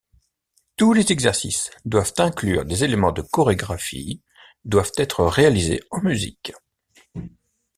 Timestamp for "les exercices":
0.93-1.69